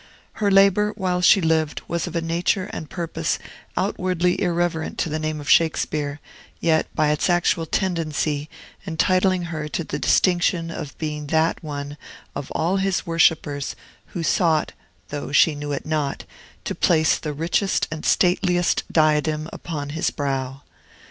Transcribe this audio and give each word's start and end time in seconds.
Her 0.41 0.49
labor, 0.49 0.93
while 0.97 1.21
she 1.21 1.41
lived, 1.41 1.83
was 1.87 2.07
of 2.07 2.15
a 2.15 2.21
nature 2.21 2.67
and 2.73 2.89
purpose 2.89 3.37
outwardly 3.77 4.41
irreverent 4.41 4.97
to 4.97 5.09
the 5.09 5.19
name 5.19 5.39
of 5.39 5.47
Shakespeare, 5.47 6.19
yet, 6.59 6.87
by 6.95 7.11
its 7.11 7.29
actual 7.29 7.67
tendency, 7.67 8.49
entitling 8.87 9.43
her 9.53 9.67
to 9.67 9.83
the 9.83 9.99
distinction 9.99 10.71
of 10.71 10.97
being 10.97 11.27
that 11.27 11.63
one 11.63 11.97
of 12.33 12.49
all 12.55 12.77
his 12.77 13.05
worshippers 13.05 13.75
who 14.07 14.23
sought, 14.23 14.71
though 15.09 15.31
she 15.31 15.53
knew 15.53 15.71
it 15.71 15.85
not, 15.85 16.23
to 16.65 16.73
place 16.73 17.19
the 17.19 17.31
richest 17.33 17.87
and 17.91 18.03
stateliest 18.03 18.81
diadem 18.91 19.47
upon 19.53 19.89
his 19.89 20.09
brow. 20.09 20.63